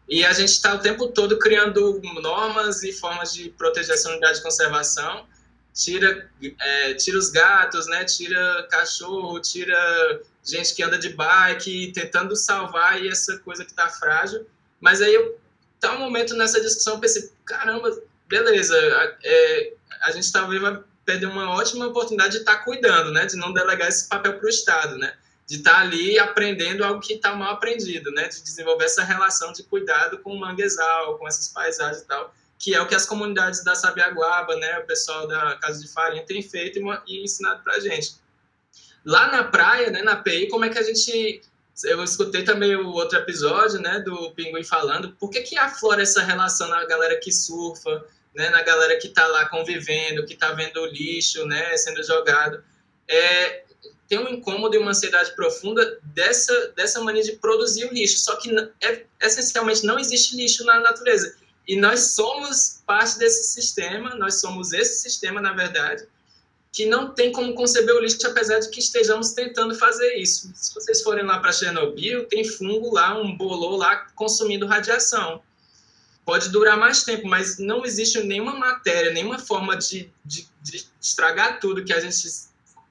e 0.09 0.25
a 0.25 0.33
gente 0.33 0.49
está 0.49 0.75
o 0.75 0.81
tempo 0.81 1.07
todo 1.07 1.39
criando 1.39 2.01
normas 2.21 2.83
e 2.83 2.93
formas 2.93 3.33
de 3.33 3.51
proteger 3.51 3.95
essa 3.95 4.09
unidade 4.11 4.39
de 4.39 4.43
conservação, 4.43 5.29
tira, 5.73 6.29
é, 6.61 6.95
tira 6.95 7.17
os 7.17 7.29
gatos, 7.29 7.87
né? 7.87 8.05
Tira 8.05 8.67
cachorro, 8.71 9.41
tira 9.41 10.23
gente 10.45 10.75
que 10.75 10.83
anda 10.83 10.97
de 10.97 11.11
bike, 11.11 11.93
tentando 11.93 12.35
salvar 12.35 13.05
essa 13.05 13.37
coisa 13.41 13.65
que 13.65 13.73
está 13.73 13.89
frágil. 13.89 14.47
Mas 14.81 15.03
aí 15.03 15.13
eu 15.13 15.39
tá 15.81 15.95
um 15.95 16.01
momento 16.01 16.35
nessa 16.35 16.61
discussão, 16.61 16.95
eu 16.95 17.01
pensei, 17.01 17.31
caramba, 17.45 17.91
beleza, 18.29 18.77
é, 19.23 19.73
a 20.03 20.13
gente 20.13 20.31
talvez 20.33 20.61
vai 20.61 20.79
perder 21.05 21.27
uma 21.27 21.51
ótima 21.51 21.87
oportunidade 21.87 22.33
de 22.33 22.39
estar 22.39 22.59
tá 22.59 22.65
cuidando, 22.65 23.13
né? 23.13 23.27
De 23.27 23.37
não 23.37 23.53
delegar 23.53 23.89
esse 23.89 24.09
papel 24.09 24.35
para 24.39 24.47
o 24.47 24.49
Estado, 24.49 24.99
né? 24.99 25.15
De 25.47 25.57
estar 25.57 25.75
tá 25.75 25.81
ali 25.81 26.19
aprendendo 26.19 26.85
algo 26.85 27.01
que 27.01 27.15
está 27.15 27.35
mal 27.35 27.53
aprendido, 27.53 28.11
né? 28.11 28.29
De 28.29 28.43
desenvolver 28.43 28.85
essa 28.85 29.05
relação 29.05 29.53
de 29.53 29.63
cuidado 29.63 30.19
com 30.19 30.33
o 30.33 30.41
manguezal, 30.41 31.17
com 31.19 31.27
essas 31.29 31.49
paisagens 31.49 32.03
e 32.03 32.07
tal 32.07 32.35
que 32.59 32.75
é 32.75 32.81
o 32.81 32.87
que 32.87 32.95
as 32.95 33.07
comunidades 33.07 33.63
da 33.63 33.75
Sabiaguaba, 33.75 34.57
né, 34.57 34.79
o 34.79 34.87
pessoal 34.87 35.27
da 35.27 35.57
Casa 35.57 35.81
de 35.81 35.89
Farinha 35.89 36.25
tem 36.25 36.43
feito 36.43 36.81
e, 37.07 37.23
ensinado 37.23 37.63
para 37.63 37.75
a 37.75 37.81
gente. 37.81 38.17
Lá 39.05 39.31
na 39.31 39.45
praia, 39.45 39.91
né, 39.91 40.03
na 40.03 40.17
PI, 40.17 40.49
como 40.49 40.65
é 40.65 40.69
que 40.69 40.79
a 40.79 40.83
gente... 40.83 41.43
Eu 41.85 42.03
escutei 42.03 42.43
também 42.43 42.75
o 42.75 42.89
outro 42.89 43.19
episódio, 43.19 43.79
né, 43.79 44.01
do 44.01 44.33
Pinguim 44.33 44.65
falando, 44.65 45.13
por 45.13 45.29
que 45.29 45.43
que 45.43 45.59
aflora 45.59 46.03
essa 46.03 46.23
relação 46.23 46.69
na 46.69 46.87
galera 46.87 47.21
que 47.21 47.31
surfa, 47.31 48.03
né, 48.37 48.51
na 48.51 48.63
galera 48.63 48.97
que 48.99 49.09
está 49.09 49.27
lá 49.27 49.47
convivendo, 49.49 50.25
que 50.27 50.35
está 50.35 50.53
vendo 50.53 50.81
o 50.81 50.87
lixo, 50.87 51.45
né, 51.47 51.77
sendo 51.77 52.03
jogado. 52.05 52.63
É, 53.09 53.65
tem 54.07 54.19
um 54.19 54.29
incômodo 54.29 54.77
e 54.77 54.79
uma 54.79 54.91
ansiedade 54.91 55.35
profunda 55.35 55.99
dessa, 56.05 56.69
dessa 56.77 57.01
mania 57.01 57.23
de 57.23 57.33
produzir 57.33 57.87
o 57.87 57.93
lixo, 57.93 58.19
só 58.19 58.37
que 58.37 58.51
é, 58.81 59.05
essencialmente 59.21 59.85
não 59.85 59.99
existe 59.99 60.37
lixo 60.37 60.65
na 60.65 60.79
natureza 60.81 61.37
e 61.67 61.77
nós 61.77 62.15
somos 62.15 62.83
parte 62.87 63.19
desse 63.19 63.53
sistema, 63.53 64.15
nós 64.15 64.41
somos 64.41 64.73
esse 64.73 65.01
sistema, 65.01 65.41
na 65.41 65.53
verdade, 65.53 66.07
que 66.73 66.87
não 66.87 67.13
tem 67.13 67.33
como 67.33 67.55
conceber 67.55 67.95
o 67.95 68.01
lixo, 68.01 68.25
apesar 68.27 68.61
de 68.61 68.69
que 68.71 68.79
estejamos 68.79 69.33
tentando 69.33 69.75
fazer 69.75 70.15
isso. 70.17 70.53
Se 70.55 70.75
vocês 70.75 71.03
forem 71.03 71.25
lá 71.25 71.41
para 71.41 71.53
Chernobyl, 71.53 72.27
tem 72.27 72.45
fungo 72.45 72.95
lá, 72.95 73.19
um 73.19 73.37
bolô 73.37 73.77
lá 73.77 74.07
consumindo 74.15 74.67
radiação. 74.67 75.43
Pode 76.27 76.49
durar 76.51 76.77
mais 76.77 77.05
tempo, 77.05 77.29
mas 77.29 77.57
não 77.57 77.87
existe 77.87 78.21
nenhuma 78.21 78.53
matéria, 78.57 79.13
nenhuma 79.13 79.39
forma 79.39 79.77
de, 79.77 80.13
de, 80.25 80.49
de 80.61 80.85
estragar 81.01 81.61
tudo 81.61 81.85
que 81.85 81.93
a 81.93 82.01
gente 82.01 82.29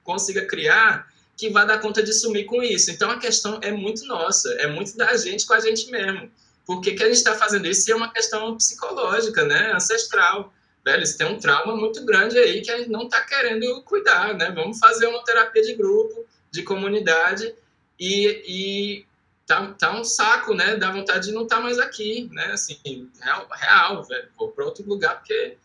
consiga 0.02 0.46
criar 0.46 1.06
que 1.36 1.50
vá 1.50 1.64
dar 1.64 1.78
conta 1.78 2.02
de 2.02 2.14
sumir 2.14 2.46
com 2.46 2.62
isso. 2.62 2.90
Então 2.90 3.10
a 3.10 3.18
questão 3.18 3.60
é 3.62 3.70
muito 3.70 4.06
nossa, 4.06 4.50
é 4.54 4.66
muito 4.66 4.96
da 4.96 5.14
gente 5.18 5.46
com 5.46 5.52
a 5.52 5.60
gente 5.60 5.90
mesmo. 5.90 6.30
Por 6.64 6.80
que, 6.80 6.90
a 6.90 7.06
gente 7.06 7.18
está 7.18 7.34
fazendo 7.34 7.66
isso? 7.66 7.92
É 7.92 7.94
uma 7.94 8.10
questão 8.10 8.56
psicológica, 8.56 9.44
né? 9.44 9.72
Ancestral. 9.72 10.52
Velho, 10.82 11.06
você 11.06 11.18
tem 11.18 11.26
um 11.26 11.38
trauma 11.38 11.76
muito 11.76 12.04
grande 12.04 12.38
aí 12.38 12.62
que 12.62 12.70
a 12.70 12.78
gente 12.78 12.90
não 12.90 13.02
está 13.02 13.20
querendo 13.20 13.82
cuidar, 13.82 14.34
né? 14.34 14.50
Vamos 14.50 14.78
fazer 14.78 15.06
uma 15.06 15.22
terapia 15.22 15.62
de 15.62 15.74
grupo, 15.74 16.24
de 16.50 16.62
comunidade 16.62 17.54
e, 18.00 18.42
e 18.48 19.06
tá, 19.46 19.72
tá 19.78 19.98
um 19.98 20.04
saco, 20.04 20.54
né? 20.54 20.76
Dá 20.76 20.90
vontade 20.90 21.28
de 21.28 21.32
não 21.32 21.44
estar 21.44 21.56
tá 21.56 21.62
mais 21.62 21.78
aqui, 21.78 22.28
né? 22.32 22.46
Assim, 22.46 23.08
real, 23.20 23.48
real 23.50 24.04
velho. 24.04 24.28
Vou 24.36 24.50
para 24.50 24.64
outro 24.64 24.84
lugar 24.86 25.18
porque 25.18 25.56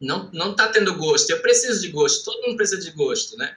não, 0.00 0.30
não 0.32 0.54
tá 0.54 0.68
tendo 0.68 0.94
gosto. 0.96 1.30
Eu 1.30 1.40
preciso 1.40 1.80
de 1.80 1.88
gosto, 1.88 2.24
todo 2.24 2.42
mundo 2.46 2.56
precisa 2.56 2.80
de 2.80 2.90
gosto, 2.90 3.36
né? 3.36 3.56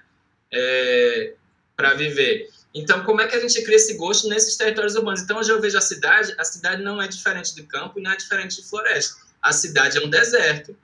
É, 0.52 1.34
para 1.76 1.94
viver. 1.94 2.50
Então, 2.74 3.04
como 3.04 3.22
é 3.22 3.28
que 3.28 3.36
a 3.36 3.40
gente 3.40 3.62
cria 3.64 3.76
esse 3.76 3.96
gosto 3.96 4.30
nesses 4.30 4.56
territórios 4.56 4.96
urbanos? 4.96 5.22
Então, 5.22 5.38
hoje 5.38 5.52
eu 5.52 5.60
vejo 5.60 5.78
a 5.78 5.82
cidade, 5.82 6.34
a 6.38 6.44
cidade 6.44 6.82
não 6.82 7.02
é 7.02 7.08
diferente 7.08 7.56
do 7.56 7.66
campo 7.66 8.00
e 8.00 8.02
não 8.02 8.12
é 8.12 8.16
diferente 8.16 8.62
de 8.62 8.68
floresta. 8.68 9.16
A 9.42 9.52
cidade 9.52 9.98
é 9.98 10.02
um 10.02 10.10
deserto. 10.10 10.76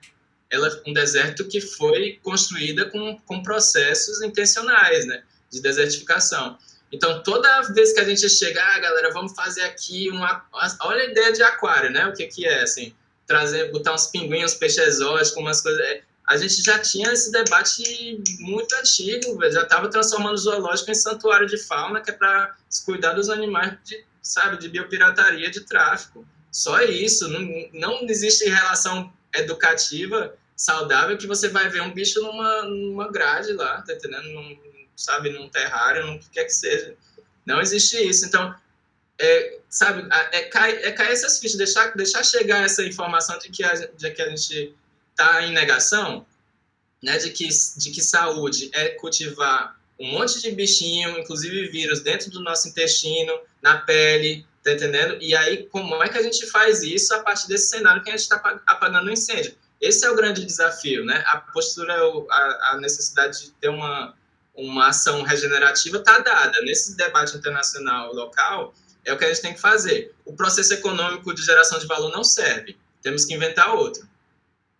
Ela 0.50 0.68
é 0.68 0.90
um 0.90 0.92
deserto 0.92 1.46
que 1.46 1.60
foi 1.60 2.18
construída 2.22 2.90
com, 2.90 3.18
com 3.26 3.42
processos 3.42 4.22
intencionais, 4.22 5.06
né, 5.06 5.22
de 5.50 5.60
desertificação. 5.60 6.58
Então, 6.94 7.24
toda 7.24 7.62
vez 7.72 7.92
que 7.92 7.98
a 7.98 8.04
gente 8.04 8.28
chega, 8.28 8.62
ah, 8.62 8.78
galera, 8.78 9.12
vamos 9.12 9.34
fazer 9.34 9.62
aqui 9.62 10.08
uma... 10.10 10.46
Olha 10.82 11.02
a 11.02 11.06
ideia 11.06 11.32
de 11.32 11.42
aquário, 11.42 11.90
né? 11.90 12.06
O 12.06 12.12
que 12.12 12.24
que 12.28 12.46
é, 12.46 12.62
assim? 12.62 12.94
Trazer, 13.26 13.72
botar 13.72 13.94
uns 13.94 14.06
pinguins, 14.06 14.54
peixes 14.54 14.86
exóticos, 14.86 15.36
umas 15.36 15.60
coisas... 15.60 15.80
É, 15.80 16.02
a 16.28 16.36
gente 16.36 16.62
já 16.62 16.78
tinha 16.78 17.12
esse 17.12 17.32
debate 17.32 18.22
muito 18.38 18.72
antigo, 18.76 19.38
já 19.50 19.62
estava 19.62 19.90
transformando 19.90 20.34
o 20.34 20.38
zoológico 20.38 20.92
em 20.92 20.94
santuário 20.94 21.48
de 21.48 21.58
fauna, 21.58 22.00
que 22.00 22.12
é 22.12 22.14
para 22.14 22.54
cuidar 22.86 23.14
dos 23.14 23.28
animais, 23.28 23.76
de, 23.84 24.04
sabe, 24.22 24.56
de 24.58 24.68
biopirataria, 24.68 25.50
de 25.50 25.62
tráfico. 25.62 26.24
Só 26.52 26.80
isso, 26.80 27.28
não, 27.28 27.68
não 27.72 28.08
existe 28.08 28.48
relação 28.48 29.12
educativa 29.34 30.32
saudável 30.56 31.18
que 31.18 31.26
você 31.26 31.48
vai 31.48 31.68
ver 31.68 31.82
um 31.82 31.92
bicho 31.92 32.22
numa, 32.22 32.62
numa 32.62 33.10
grade 33.10 33.52
lá, 33.52 33.82
tá 33.82 33.92
entendendo? 33.92 34.28
Num, 34.28 34.56
sabe, 34.96 35.30
num 35.30 35.48
terrário, 35.48 36.06
num 36.06 36.18
que 36.18 36.28
quer 36.30 36.44
que 36.44 36.52
seja. 36.52 36.96
Não 37.46 37.60
existe 37.60 37.96
isso. 37.96 38.26
Então, 38.26 38.54
é, 39.18 39.58
sabe, 39.68 40.08
é, 40.32 40.38
é, 40.38 40.88
é 40.88 40.92
cair 40.92 41.12
essas 41.12 41.38
fichas, 41.38 41.58
deixar, 41.58 41.94
deixar 41.94 42.24
chegar 42.24 42.64
essa 42.64 42.84
informação 42.84 43.38
de 43.38 43.48
que 43.50 43.62
a, 43.62 43.74
de 43.74 44.10
que 44.10 44.22
a 44.22 44.28
gente 44.28 44.74
está 45.10 45.42
em 45.42 45.52
negação, 45.52 46.26
né, 47.02 47.18
de 47.18 47.30
que, 47.30 47.48
de 47.48 47.90
que 47.90 48.02
saúde 48.02 48.70
é 48.72 48.88
cultivar 48.90 49.78
um 49.98 50.10
monte 50.10 50.40
de 50.40 50.50
bichinho, 50.50 51.18
inclusive 51.18 51.68
vírus, 51.68 52.00
dentro 52.00 52.30
do 52.30 52.42
nosso 52.42 52.68
intestino, 52.68 53.32
na 53.62 53.78
pele, 53.78 54.44
tá 54.62 54.72
entendendo? 54.72 55.18
E 55.20 55.36
aí, 55.36 55.66
como 55.66 56.02
é 56.02 56.08
que 56.08 56.18
a 56.18 56.22
gente 56.22 56.46
faz 56.46 56.82
isso 56.82 57.14
a 57.14 57.20
partir 57.20 57.46
desse 57.48 57.68
cenário 57.68 58.02
que 58.02 58.08
a 58.10 58.12
gente 58.12 58.22
está 58.22 58.36
apagando 58.66 59.06
o 59.06 59.12
incêndio? 59.12 59.54
Esse 59.80 60.04
é 60.04 60.10
o 60.10 60.16
grande 60.16 60.44
desafio, 60.44 61.04
né? 61.04 61.22
A 61.26 61.38
postura, 61.38 61.94
a, 61.94 62.70
a 62.72 62.78
necessidade 62.80 63.44
de 63.44 63.50
ter 63.52 63.68
uma, 63.68 64.16
uma 64.54 64.88
ação 64.88 65.22
regenerativa 65.22 65.98
está 65.98 66.18
dada. 66.18 66.60
Nesse 66.62 66.96
debate 66.96 67.36
internacional 67.36 68.14
local, 68.14 68.74
é 69.04 69.12
o 69.12 69.18
que 69.18 69.24
a 69.24 69.28
gente 69.28 69.42
tem 69.42 69.54
que 69.54 69.60
fazer. 69.60 70.14
O 70.24 70.34
processo 70.34 70.72
econômico 70.74 71.34
de 71.34 71.42
geração 71.42 71.78
de 71.78 71.86
valor 71.86 72.10
não 72.10 72.24
serve. 72.24 72.76
Temos 73.02 73.24
que 73.24 73.34
inventar 73.34 73.74
outro 73.74 74.08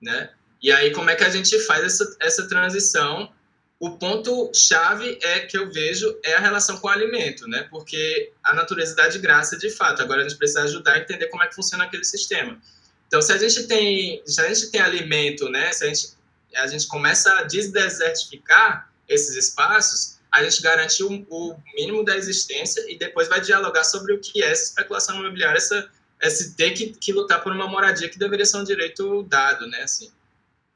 né? 0.05 0.31
E 0.63 0.71
aí, 0.71 0.93
como 0.93 1.11
é 1.11 1.17
que 1.17 1.25
a 1.25 1.31
gente 1.31 1.59
faz 1.61 1.85
essa, 1.85 2.17
essa 2.21 2.49
transição? 2.49 3.33
O 3.81 3.99
ponto-chave 3.99 5.19
é 5.23 5.41
que 5.41 5.59
eu 5.59 5.71
vejo 5.71 6.19
é 6.23 6.35
a 6.35 6.41
relação 6.41 6.79
com 6.79 6.87
o 6.87 6.91
alimento, 6.91 7.47
né? 7.49 7.67
Porque 7.71 8.33
a 8.43 8.55
natureza 8.55 8.95
dá 8.95 9.09
de 9.09 9.19
graça 9.19 9.59
de 9.59 9.69
fato. 9.71 10.01
Agora 10.01 10.21
a 10.21 10.29
gente 10.29 10.39
precisa 10.39 10.63
ajudar 10.63 10.93
a 10.93 10.99
entender 10.99 11.27
como 11.27 11.43
é 11.43 11.49
que 11.49 11.55
funciona 11.55 11.85
aquele 11.85 12.05
sistema. 12.05 12.59
Então, 13.07 13.21
se 13.21 13.33
a 13.33 13.39
gente 13.39 13.67
tem, 13.67 14.23
se 14.25 14.41
a 14.41 14.49
gente 14.49 14.71
tem 14.71 14.81
alimento, 14.81 15.49
né? 15.49 15.73
Se 15.73 15.85
a 15.85 15.89
gente, 15.89 16.09
a 16.57 16.67
gente 16.67 16.87
começa 16.87 17.33
a 17.39 17.43
desdesertificar 17.43 18.91
esses 19.09 19.37
espaços, 19.37 20.19
a 20.31 20.43
gente 20.43 20.61
garante 20.63 21.03
o, 21.03 21.27
o 21.31 21.57
mínimo 21.77 22.05
da 22.05 22.17
existência 22.17 22.85
e 22.91 22.99
depois 22.99 23.29
vai 23.29 23.41
dialogar 23.41 23.85
sobre 23.85 24.13
o 24.13 24.21
que 24.21 24.43
é 24.43 24.51
essa 24.51 24.65
especulação 24.65 25.21
imobiliária, 25.21 25.59
essa 25.59 25.89
é 26.21 26.31
se 26.31 26.55
ter 26.55 26.71
que, 26.73 26.89
que 26.89 27.13
lutar 27.13 27.43
por 27.43 27.53
uma 27.53 27.69
moradia 27.69 28.09
que 28.09 28.19
deveria 28.19 28.47
ser 28.47 28.57
um 28.57 28.65
direito 28.65 29.23
dado, 29.25 29.67
né? 29.69 29.83
Assim. 29.83 30.11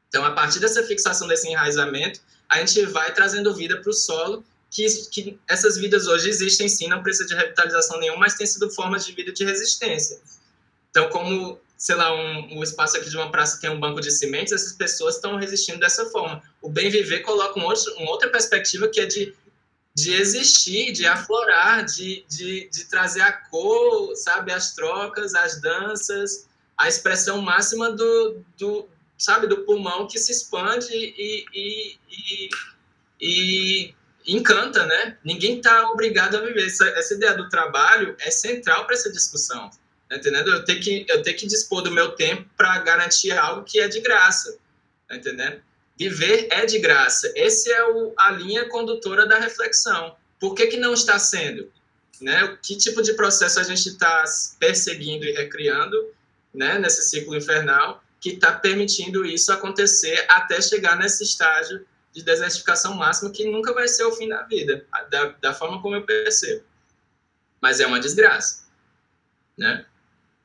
Então, 0.09 0.25
a 0.25 0.31
partir 0.31 0.61
dessa 0.61 0.83
fixação 0.83 1.27
desse 1.27 1.49
enraizamento, 1.49 2.21
a 2.49 2.59
gente 2.59 2.85
vai 2.87 3.13
trazendo 3.13 3.55
vida 3.55 3.81
para 3.81 3.91
o 3.91 3.93
solo, 3.93 4.45
que, 4.71 4.87
que 5.11 5.39
essas 5.49 5.77
vidas 5.77 6.07
hoje 6.07 6.29
existem 6.29 6.69
sim, 6.69 6.89
não 6.89 7.03
precisa 7.03 7.27
de 7.27 7.35
revitalização 7.35 7.99
nenhuma, 7.99 8.21
mas 8.21 8.35
tem 8.35 8.47
sido 8.47 8.71
formas 8.71 9.05
de 9.05 9.13
vida 9.13 9.33
de 9.33 9.45
resistência. 9.45 10.21
Então, 10.91 11.09
como, 11.09 11.59
sei 11.79 11.95
lá, 11.95 12.13
um, 12.13 12.59
um 12.59 12.63
espaço 12.63 12.97
aqui 12.97 13.09
de 13.09 13.17
uma 13.17 13.31
praça 13.31 13.61
tem 13.61 13.71
um 13.71 13.81
banco 13.81 14.01
de 14.01 14.11
cimentos, 14.11 14.53
essas 14.53 14.73
pessoas 14.73 15.15
estão 15.15 15.37
resistindo 15.37 15.79
dessa 15.79 16.05
forma. 16.11 16.43
O 16.61 16.69
bem 16.69 16.91
viver 16.91 17.21
coloca 17.21 17.59
um 17.59 17.65
outro, 17.65 17.95
uma 17.97 18.11
outra 18.11 18.29
perspectiva 18.29 18.89
que 18.89 19.01
é 19.01 19.07
de 19.07 19.35
de 19.99 20.15
existir, 20.15 20.93
de 20.93 21.07
aflorar, 21.07 21.85
de, 21.85 22.25
de, 22.29 22.71
de 22.71 22.85
trazer 22.85 23.21
a 23.21 23.33
cor, 23.33 24.15
sabe, 24.15 24.53
as 24.53 24.73
trocas, 24.73 25.35
as 25.35 25.61
danças, 25.61 26.47
a 26.77 26.87
expressão 26.87 27.43
máxima 27.43 27.91
do, 27.91 28.45
do 28.57 28.89
sabe, 29.17 29.49
do 29.49 29.65
pulmão 29.65 30.07
que 30.07 30.17
se 30.17 30.31
expande 30.31 30.95
e, 30.95 31.45
e, 31.53 31.99
e, 32.09 32.51
e 33.21 33.95
encanta, 34.29 34.87
né? 34.87 35.19
Ninguém 35.25 35.57
está 35.57 35.91
obrigado 35.91 36.37
a 36.37 36.43
viver. 36.43 36.67
Essa, 36.67 36.89
essa 36.91 37.15
ideia 37.15 37.35
do 37.35 37.49
trabalho 37.49 38.15
é 38.21 38.31
central 38.31 38.87
para 38.87 38.95
essa 38.95 39.11
discussão, 39.11 39.69
entendendo? 40.17 40.53
Eu 40.53 40.65
tenho 40.65 40.81
que, 40.81 41.07
eu 41.09 41.23
tenho 41.23 41.37
que 41.37 41.47
dispor 41.47 41.83
do 41.83 41.91
meu 41.91 42.13
tempo 42.13 42.49
para 42.57 42.79
garantir 42.79 43.33
algo 43.33 43.65
que 43.65 43.79
é 43.79 43.89
de 43.89 44.01
graça, 44.01 44.59
tá 45.07 45.17
entendendo? 45.17 45.61
Viver 45.99 46.49
é 46.51 46.65
de 46.65 46.79
graça. 46.79 47.33
Essa 47.37 47.73
é 47.73 47.85
o, 47.85 48.15
a 48.17 48.31
linha 48.31 48.69
condutora 48.69 49.27
da 49.27 49.39
reflexão. 49.39 50.17
Por 50.39 50.55
que, 50.55 50.69
que 50.69 50.77
não 50.77 50.95
está 50.95 51.19
sendo? 51.19 51.71
Né? 52.21 52.57
Que 52.63 52.77
tipo 52.77 53.03
de 53.03 53.15
processo 53.15 53.59
a 53.59 53.65
gente 53.65 53.89
está 53.89 54.25
perseguindo 54.59 55.25
e 55.25 55.33
recriando 55.33 56.15
né, 56.55 56.79
nesse 56.79 57.09
ciclo 57.09 57.37
infernal 57.37 58.03
que 58.21 58.31
está 58.31 58.53
permitindo 58.53 59.25
isso 59.25 59.53
acontecer 59.53 60.27
até 60.29 60.61
chegar 60.61 60.97
nesse 60.97 61.23
estágio 61.23 61.85
de 62.13 62.23
desertificação 62.23 62.95
máxima 62.95 63.31
que 63.31 63.49
nunca 63.49 63.73
vai 63.73 63.87
ser 63.87 64.05
o 64.05 64.13
fim 64.13 64.29
da 64.29 64.43
vida, 64.43 64.85
da, 65.11 65.27
da 65.41 65.55
forma 65.55 65.81
como 65.81 65.95
eu 65.95 66.05
percebo. 66.05 66.65
Mas 67.61 67.81
é 67.81 67.87
uma 67.87 68.01
desgraça, 68.01 68.65
né? 69.57 69.85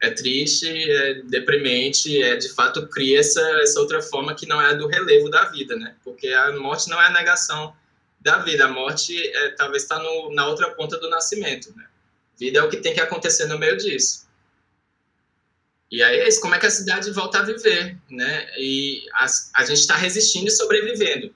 É 0.04 0.10
triste, 0.10 0.68
é 0.68 1.14
deprimente, 1.24 2.22
é 2.22 2.36
de 2.36 2.50
fato 2.50 2.86
cria 2.88 3.22
essa, 3.22 3.40
essa 3.62 3.80
outra 3.80 4.02
forma 4.02 4.36
que 4.36 4.46
não 4.46 4.62
é 4.62 4.72
a 4.72 4.74
do 4.74 4.86
relevo 4.86 5.30
da 5.30 5.46
vida, 5.46 5.78
né? 5.78 5.96
Porque 6.04 6.28
a 6.28 6.52
morte 6.58 6.90
não 6.90 7.02
é 7.02 7.06
a 7.06 7.10
negação 7.10 7.74
da 8.20 8.40
vida, 8.40 8.66
a 8.66 8.68
morte 8.68 9.16
é, 9.18 9.52
talvez 9.52 9.84
está 9.84 9.98
na 10.34 10.46
outra 10.48 10.72
ponta 10.72 10.98
do 10.98 11.10
nascimento, 11.10 11.74
né? 11.78 11.88
Vida 12.38 12.60
é 12.60 12.64
o 12.64 12.70
que 12.70 12.82
tem 12.82 12.94
que 12.94 13.00
acontecer 13.00 13.46
no 13.46 13.58
meio 13.58 13.78
disso. 13.78 14.28
E 15.90 16.04
aí 16.04 16.20
é 16.20 16.28
isso, 16.28 16.42
como 16.42 16.54
é 16.54 16.60
que 16.60 16.66
a 16.66 16.72
cidade 16.72 17.10
volta 17.12 17.40
a 17.40 17.44
viver, 17.44 17.98
né? 18.10 18.50
E 18.58 19.06
a, 19.14 19.26
a 19.56 19.64
gente 19.64 19.80
está 19.80 19.96
resistindo 19.96 20.50
e 20.50 20.52
sobrevivendo. 20.52 21.34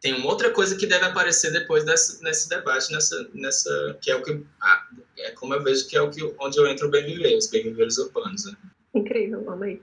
Tem 0.00 0.14
uma 0.14 0.26
outra 0.26 0.50
coisa 0.50 0.74
que 0.74 0.86
deve 0.86 1.04
aparecer 1.04 1.52
depois 1.52 1.84
nesse 1.84 2.48
debate, 2.48 2.90
nessa, 2.90 3.30
nessa, 3.32 3.98
que 4.00 4.10
é 4.10 4.16
o 4.16 4.22
que, 4.24 4.44
ah, 4.60 4.88
é 5.26 5.30
como 5.32 5.54
eu 5.54 5.62
vejo 5.62 5.86
que 5.88 5.96
é 5.96 6.02
o 6.02 6.10
que, 6.10 6.22
onde 6.38 6.58
eu 6.58 6.66
entro 6.66 6.88
o 6.88 6.90
bem 6.90 7.04
viver, 7.04 7.36
os 7.36 7.48
bem 7.48 7.62
viveres 7.62 7.98
urbanos. 7.98 8.44
Né? 8.46 8.56
Incrível, 8.94 9.48
amei. 9.50 9.82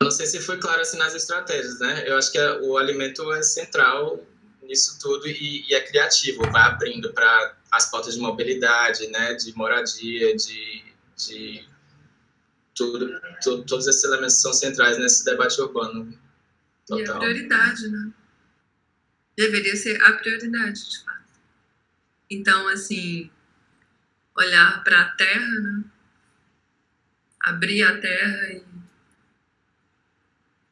Não 0.00 0.10
sei 0.10 0.26
se 0.26 0.40
foi 0.40 0.58
claro 0.58 0.80
assim 0.80 0.98
nas 0.98 1.14
estratégias, 1.14 1.80
né? 1.80 2.04
Eu 2.06 2.16
acho 2.16 2.30
que 2.30 2.38
o 2.38 2.76
alimento 2.76 3.32
é 3.32 3.42
central 3.42 4.24
nisso 4.62 4.98
tudo 5.00 5.26
e, 5.28 5.64
e 5.68 5.74
é 5.74 5.80
criativo, 5.80 6.42
vai 6.50 6.62
abrindo 6.62 7.12
para 7.12 7.54
as 7.70 7.90
pautas 7.90 8.14
de 8.14 8.20
mobilidade, 8.20 9.06
né, 9.08 9.34
de 9.34 9.56
moradia, 9.56 10.36
de 10.36 10.84
de 11.16 11.64
tudo, 12.74 13.20
tudo, 13.42 13.64
todos 13.64 13.86
esses 13.86 14.04
elementos 14.04 14.40
são 14.40 14.52
centrais 14.52 14.98
nesse 14.98 15.24
debate 15.24 15.60
urbano. 15.60 16.16
Total. 16.86 17.04
E 17.04 17.10
a 17.10 17.18
prioridade, 17.18 17.88
né? 17.88 18.12
Deveria 19.36 19.76
ser 19.76 20.02
a 20.02 20.12
prioridade, 20.12 20.90
de 20.90 21.04
fato. 21.04 21.15
Então, 22.30 22.68
assim, 22.68 23.30
olhar 24.36 24.82
para 24.82 25.00
a 25.00 25.08
terra, 25.10 25.60
né? 25.60 25.84
abrir 27.40 27.82
a 27.84 28.00
terra 28.00 28.52
e, 28.52 28.62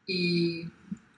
e 0.08 0.66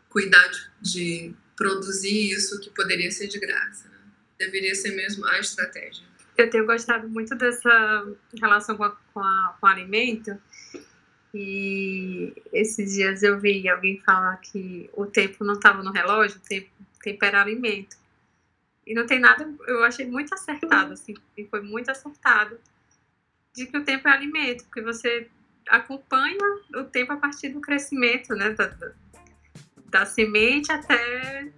cuidar 0.08 0.48
de, 0.48 0.70
de, 0.82 1.34
produzir 1.56 2.32
isso 2.32 2.60
que 2.60 2.68
poderia 2.70 3.10
ser 3.10 3.28
de 3.28 3.38
graça. 3.38 3.88
Né? 3.88 3.96
Deveria 4.38 4.74
ser 4.74 4.94
mesmo 4.94 5.26
a 5.26 5.38
estratégia. 5.40 6.04
Eu 6.36 6.50
tenho 6.50 6.66
gostado 6.66 7.08
muito 7.08 7.34
dessa 7.34 8.06
relação 8.38 8.76
com, 8.76 8.84
a, 8.84 8.90
com, 8.90 9.20
a, 9.20 9.56
com 9.58 9.66
o 9.66 9.70
alimento. 9.70 10.38
E 11.32 12.34
esses 12.52 12.94
dias 12.94 13.22
eu 13.22 13.40
vi 13.40 13.66
alguém 13.68 14.00
falar 14.00 14.36
que 14.36 14.90
o 14.92 15.06
tempo 15.06 15.44
não 15.44 15.54
estava 15.54 15.82
no 15.82 15.90
relógio, 15.90 16.38
o 16.38 16.48
tempo, 16.48 16.68
tempo 17.02 17.24
era 17.24 17.40
alimento. 17.40 17.96
E 18.86 18.94
não 18.94 19.06
tem 19.06 19.18
nada, 19.18 19.48
eu 19.66 19.82
achei 19.84 20.06
muito 20.06 20.32
acertado, 20.32 20.92
assim, 20.92 21.14
e 21.36 21.44
foi 21.46 21.60
muito 21.60 21.90
acertado, 21.90 22.58
de 23.54 23.66
que 23.66 23.76
o 23.76 23.84
tempo 23.84 24.06
é 24.06 24.12
alimento, 24.12 24.64
porque 24.64 24.82
você 24.82 25.28
acompanha 25.68 26.38
o 26.76 26.84
tempo 26.84 27.12
a 27.12 27.16
partir 27.16 27.48
do 27.48 27.60
crescimento, 27.60 28.34
né, 28.34 28.50
da, 28.50 28.72
da 29.86 30.06
semente 30.06 30.70
até 30.70 31.50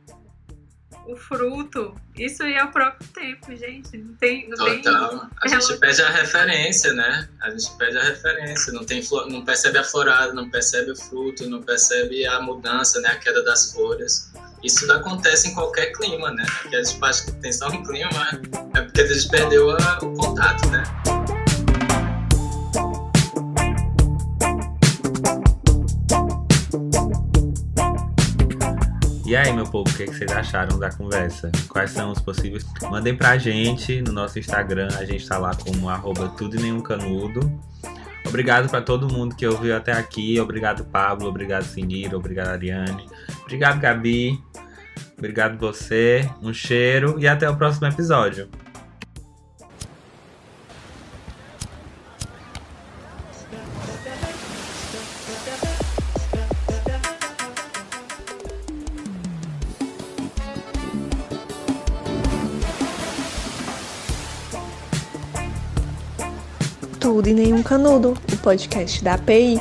o 1.09 1.17
fruto. 1.17 1.95
Isso 2.17 2.43
aí 2.43 2.55
é 2.55 2.63
o 2.63 2.71
próprio 2.71 3.09
tempo, 3.09 3.57
gente. 3.57 3.97
Não 3.97 4.15
tem. 4.17 4.49
Não 4.49 4.57
Total. 4.57 5.19
Tem 5.19 5.29
a 5.43 5.49
gente 5.49 5.81
pede 5.81 6.03
a 6.03 6.11
referência, 6.11 6.93
né? 6.93 7.29
A 7.41 7.51
gente 7.51 7.71
pede 7.79 7.97
a 7.97 8.03
referência. 8.03 8.73
Não, 8.75 8.85
tem, 8.85 9.03
não 9.31 9.43
percebe 9.43 9.79
a 9.79 9.85
florada, 9.85 10.35
não 10.35 10.51
percebe 10.51 10.91
o 10.91 10.97
fruto, 10.97 11.49
não 11.49 11.63
percebe 11.63 12.27
a 12.27 12.41
mudança, 12.43 13.01
né? 13.01 13.09
A 13.09 13.17
queda 13.17 13.43
das 13.43 13.73
folhas. 13.73 14.31
Isso 14.63 14.87
não 14.87 14.97
acontece 14.97 15.49
em 15.49 15.55
qualquer 15.55 15.93
clima, 15.93 16.31
né? 16.33 16.45
Porque 16.61 16.77
a 16.77 16.83
gente 16.83 16.99
acha 17.05 17.25
que 17.27 17.33
tem 17.33 17.53
só 17.53 17.71
clima, 17.71 18.41
é 18.75 18.81
porque 18.83 19.01
a 19.01 19.07
gente 19.07 19.29
perdeu 19.29 19.71
a, 19.71 19.99
o 20.03 20.13
contato, 20.15 20.69
né? 20.69 20.83
E 29.25 29.37
aí, 29.37 29.53
meu 29.53 29.67
povo, 29.67 29.89
o 29.91 29.95
que, 29.95 30.07
vocês 30.07 30.33
acharam 30.33 30.79
da 30.79 30.91
conversa? 30.91 31.53
Quais 31.69 31.91
são 31.91 32.11
os 32.11 32.19
possíveis? 32.19 32.65
Mandem 32.91 33.15
pra 33.15 33.37
gente 33.37 34.01
no 34.01 34.11
nosso 34.11 34.39
Instagram, 34.39 34.89
a 34.99 35.05
gente 35.05 35.29
tá 35.29 35.37
lá 35.37 35.55
como 35.55 35.89
arroba 35.91 36.31
tudo 36.31 36.57
e 36.57 36.63
nenhum 36.63 36.81
canudo. 36.81 37.41
Obrigado 38.29 38.69
para 38.69 38.83
todo 38.83 39.13
mundo 39.13 39.35
que 39.35 39.47
ouviu 39.47 39.75
até 39.75 39.93
aqui. 39.93 40.39
Obrigado, 40.39 40.85
Pablo. 40.85 41.29
Obrigado, 41.29 41.65
Sinira. 41.65 42.17
Obrigado, 42.17 42.49
Ariane. 42.49 43.07
Obrigado, 43.43 43.81
Gabi. 43.81 44.39
Obrigado 45.17 45.59
você. 45.59 46.29
Um 46.43 46.53
cheiro 46.53 47.19
e 47.19 47.27
até 47.27 47.49
o 47.49 47.57
próximo 47.57 47.87
episódio. 47.87 48.49
Tudo 67.19 67.31
e 67.31 67.35
Nenhum 67.35 67.65
Canudo, 67.65 68.15
o 68.33 68.37
podcast 68.37 69.03
da 69.03 69.15
API. 69.15 69.61